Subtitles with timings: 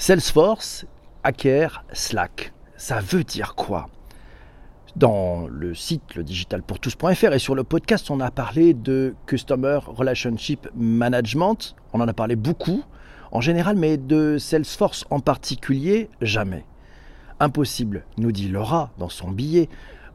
[0.00, 0.86] Salesforce
[1.24, 2.54] acquiert Slack.
[2.78, 3.90] Ça veut dire quoi?
[4.96, 10.70] Dans le site le digitalpourtous.fr et sur le podcast, on a parlé de Customer Relationship
[10.74, 11.76] Management.
[11.92, 12.82] On en a parlé beaucoup
[13.30, 16.64] en général, mais de Salesforce en particulier, jamais.
[17.38, 19.68] Impossible, nous dit Laura dans son billet.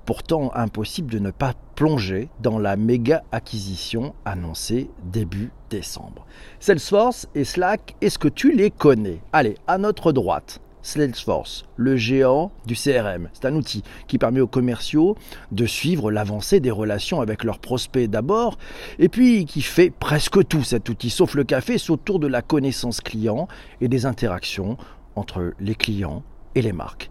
[0.05, 6.27] Pourtant, impossible de ne pas plonger dans la méga acquisition annoncée début décembre.
[6.59, 9.19] Salesforce et Slack, est-ce que tu les connais?
[9.33, 13.29] Allez, à notre droite, Salesforce, le géant du CRM.
[13.33, 15.15] C'est un outil qui permet aux commerciaux
[15.51, 18.59] de suivre l'avancée des relations avec leurs prospects d'abord,
[18.99, 22.43] et puis qui fait presque tout cet outil, sauf le café, c'est autour de la
[22.43, 23.47] connaissance client
[23.81, 24.77] et des interactions
[25.15, 26.21] entre les clients
[26.53, 27.09] et les marques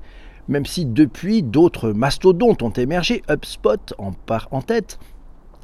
[0.49, 4.99] même si depuis d'autres mastodontes ont émergé, HubSpot en, part en tête,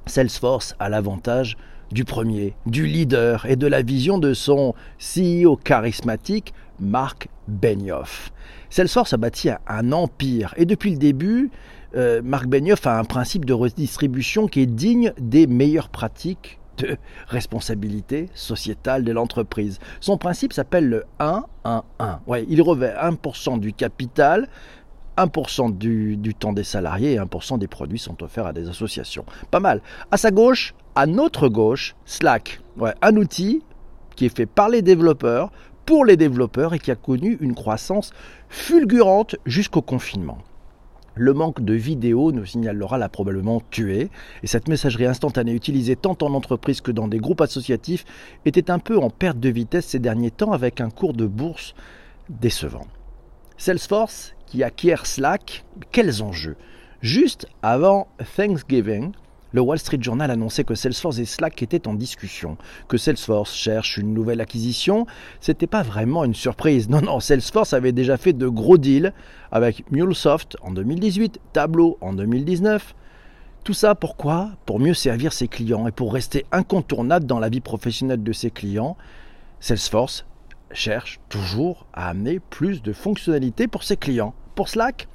[0.06, 1.56] Salesforce a l'avantage
[1.92, 8.32] du premier, du leader et de la vision de son CEO charismatique, Marc Benioff.
[8.70, 11.50] Salesforce a bâti un empire et depuis le début,
[11.96, 16.59] euh, Marc Benioff a un principe de redistribution qui est digne des meilleures pratiques
[17.28, 19.78] responsabilité sociétale de l'entreprise.
[20.00, 21.82] Son principe s'appelle le 1-1-1.
[22.26, 24.48] Ouais, il revêt 1% du capital,
[25.16, 29.24] 1% du, du, temps des salariés et 1% des produits sont offerts à des associations.
[29.50, 29.82] Pas mal.
[30.10, 32.60] À sa gauche, à notre gauche, Slack.
[32.76, 33.62] Ouais, un outil
[34.16, 35.50] qui est fait par les développeurs,
[35.86, 38.12] pour les développeurs et qui a connu une croissance
[38.48, 40.38] fulgurante jusqu'au confinement.
[41.20, 44.08] Le manque de vidéos, nous signale l'a probablement tué.
[44.42, 48.06] Et cette messagerie instantanée utilisée tant en entreprise que dans des groupes associatifs
[48.46, 51.74] était un peu en perte de vitesse ces derniers temps avec un cours de bourse
[52.30, 52.86] décevant.
[53.58, 56.56] Salesforce, qui acquiert Slack, quels enjeux?
[57.02, 59.12] Juste avant Thanksgiving,
[59.52, 62.56] le Wall Street Journal annonçait que Salesforce et Slack étaient en discussion,
[62.88, 65.06] que Salesforce cherche une nouvelle acquisition.
[65.40, 66.88] C'était pas vraiment une surprise.
[66.88, 69.12] Non, non, Salesforce avait déjà fait de gros deals
[69.50, 72.94] avec MuleSoft en 2018, Tableau en 2019.
[73.64, 74.50] Tout ça pourquoi?
[74.66, 78.50] Pour mieux servir ses clients et pour rester incontournable dans la vie professionnelle de ses
[78.50, 78.96] clients.
[79.58, 80.24] Salesforce
[80.72, 84.34] cherche toujours à amener plus de fonctionnalités pour ses clients.
[84.54, 85.08] Pour Slack,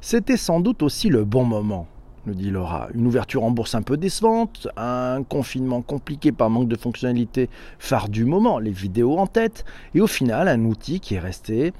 [0.00, 1.86] c'était sans doute aussi le bon moment
[2.26, 2.88] nous dit Laura.
[2.94, 7.48] Une ouverture en bourse un peu décevante, un confinement compliqué par manque de fonctionnalités
[7.78, 9.64] phare du moment, les vidéos en tête,
[9.94, 11.72] et au final un outil qui est resté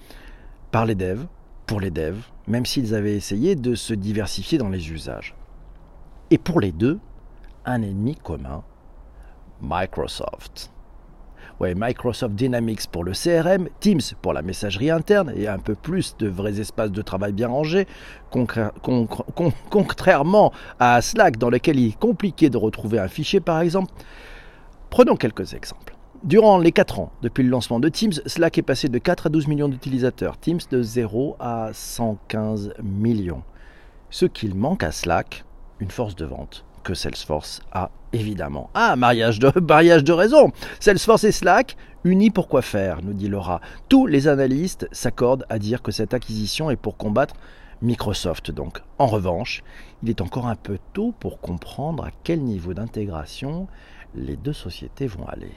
[0.70, 1.26] par les devs,
[1.66, 5.34] pour les devs, même s'ils avaient essayé de se diversifier dans les usages.
[6.30, 6.98] Et pour les deux,
[7.64, 8.62] un ennemi commun,
[9.60, 10.70] Microsoft.
[11.58, 16.14] Ouais, Microsoft Dynamics pour le CRM, Teams pour la messagerie interne et un peu plus
[16.18, 17.86] de vrais espaces de travail bien rangés,
[19.70, 23.90] contrairement à Slack dans lequel il est compliqué de retrouver un fichier par exemple.
[24.90, 25.96] Prenons quelques exemples.
[26.24, 29.28] Durant les 4 ans, depuis le lancement de Teams, Slack est passé de 4 à
[29.30, 33.42] 12 millions d'utilisateurs, Teams de 0 à 115 millions.
[34.10, 35.44] Ce qu'il manque à Slack,
[35.80, 37.90] une force de vente que Salesforce a
[38.20, 38.70] évidemment.
[38.74, 40.50] Ah, mariage de, mariage de raison
[40.80, 43.60] Salesforce et Slack, unis pour quoi faire, nous dit Laura.
[43.88, 47.34] Tous les analystes s'accordent à dire que cette acquisition est pour combattre
[47.82, 48.80] Microsoft donc.
[48.98, 49.62] En revanche,
[50.02, 53.66] il est encore un peu tôt pour comprendre à quel niveau d'intégration
[54.14, 55.52] les deux sociétés vont aller.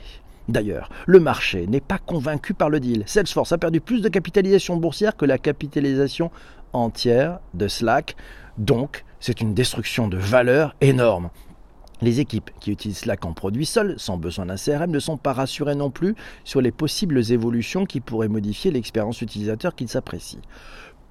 [0.49, 3.03] D'ailleurs, le marché n'est pas convaincu par le deal.
[3.05, 6.31] Salesforce a perdu plus de capitalisation boursière que la capitalisation
[6.73, 8.15] entière de Slack.
[8.57, 11.29] Donc, c'est une destruction de valeur énorme.
[12.01, 15.33] Les équipes qui utilisent Slack en produit seul, sans besoin d'un CRM, ne sont pas
[15.33, 16.15] rassurées non plus
[16.45, 20.39] sur les possibles évolutions qui pourraient modifier l'expérience utilisateur qu'ils apprécient.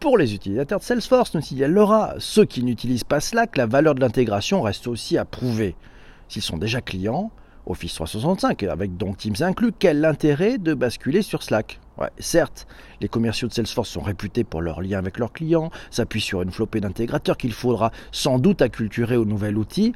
[0.00, 4.00] Pour les utilisateurs de Salesforce, nous signalera ceux qui n'utilisent pas Slack, la valeur de
[4.00, 5.77] l'intégration reste aussi à prouver.
[6.28, 7.31] S'ils sont déjà clients,
[7.66, 11.81] Office 365, avec donc Teams inclus, quel l'intérêt de basculer sur Slack?
[12.19, 12.66] Certes,
[13.00, 16.50] les commerciaux de Salesforce sont réputés pour leur lien avec leurs clients, s'appuient sur une
[16.50, 19.94] flopée d'intégrateurs qu'il faudra sans doute acculturer au nouvel outil,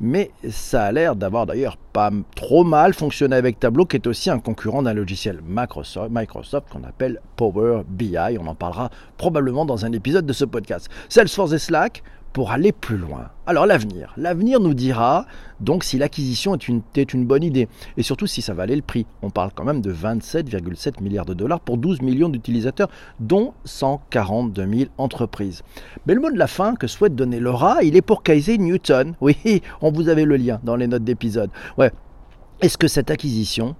[0.00, 4.30] mais ça a l'air d'avoir d'ailleurs pas trop mal fonctionné avec Tableau, qui est aussi
[4.30, 8.16] un concurrent d'un logiciel Microsoft, Microsoft qu'on appelle Power BI.
[8.38, 10.88] On en parlera probablement dans un épisode de ce podcast.
[11.08, 12.02] Salesforce et Slack
[12.34, 13.30] pour aller plus loin.
[13.46, 14.12] Alors l'avenir.
[14.16, 15.24] L'avenir nous dira
[15.60, 19.06] donc si l'acquisition est une, bonne idée et surtout si ça valait le prix.
[19.22, 22.90] On parle quand même de 27,7 milliards de dollars pour 12 millions d'utilisateurs,
[23.20, 25.62] dont 142 000 entreprises.
[26.06, 29.14] Mais le mot de la fin que souhaite donner Laura, il est pour Casey Newton.
[29.20, 31.50] Oui, on vous avait le lien dans les notes d'épisode.
[31.78, 31.92] Ouais.
[32.60, 33.76] Est-ce que cette acquisition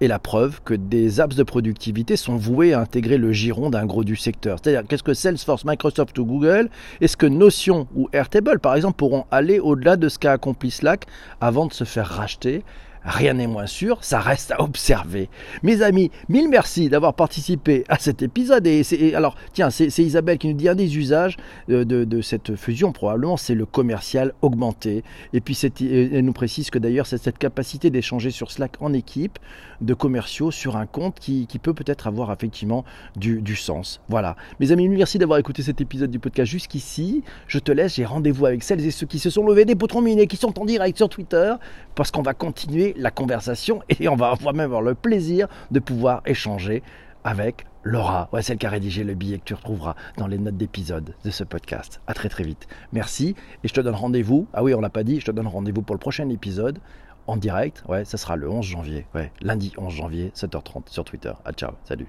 [0.00, 3.86] est la preuve que des apps de productivité sont voués à intégrer le giron d'un
[3.86, 4.58] gros du secteur.
[4.62, 6.68] C'est-à-dire, qu'est-ce que Salesforce, Microsoft ou Google
[7.00, 11.06] Est-ce que Notion ou Airtable, par exemple, pourront aller au-delà de ce qu'a accompli Slack
[11.40, 12.62] avant de se faire racheter
[13.06, 15.28] rien n'est moins sûr, ça reste à observer.
[15.62, 18.66] Mes amis, mille merci d'avoir participé à cet épisode.
[18.66, 21.36] Et, alors, tiens, c'est Isabelle qui nous dit un des usages
[21.68, 25.04] de, cette fusion, probablement, c'est le commercial augmenté.
[25.32, 29.38] Et puis, elle nous précise que d'ailleurs, c'est cette capacité d'échanger sur Slack en équipe
[29.80, 32.84] de commerciaux sur un compte qui, peut peut-être avoir effectivement
[33.16, 34.00] du, sens.
[34.08, 34.36] Voilà.
[34.60, 37.22] Mes amis, merci d'avoir écouté cet épisode du podcast jusqu'ici.
[37.46, 40.02] Je te laisse, j'ai rendez-vous avec celles et ceux qui se sont levés des potrons
[40.02, 41.54] minés, qui sont en direct sur Twitter,
[41.94, 46.22] parce qu'on va continuer la conversation et on va même avoir le plaisir de pouvoir
[46.26, 46.82] échanger
[47.24, 50.56] avec Laura, ouais, celle qui a rédigé le billet que tu retrouveras dans les notes
[50.56, 52.00] d'épisode de ce podcast.
[52.08, 52.66] À très très vite.
[52.92, 54.48] Merci et je te donne rendez-vous.
[54.52, 56.80] Ah oui, on l'a pas dit, je te donne rendez-vous pour le prochain épisode
[57.28, 57.84] en direct.
[57.88, 59.06] Ouais, ça sera le 11 janvier.
[59.14, 61.32] Ouais, lundi 11 janvier, 7h30 sur Twitter.
[61.44, 62.08] Ah ciao, salut.